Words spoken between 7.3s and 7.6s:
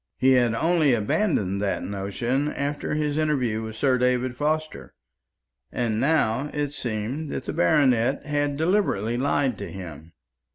the